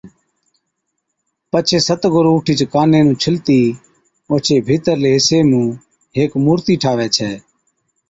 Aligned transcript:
پڇي 1.51 1.77
ست 1.87 2.01
گُرُو 2.13 2.31
اُٺِيچ 2.35 2.61
ڪاني 2.73 2.99
نُون 3.05 3.17
ڇلتِي 3.21 3.61
اوڇي 4.29 4.55
ڀِيترلَي 4.67 5.11
حصي 5.17 5.39
مُون 5.49 5.67
ھيڪ 6.17 6.31
مُورتِي 6.43 6.75
ٺاھوَي 6.81 7.07
ڇَي 7.15 7.31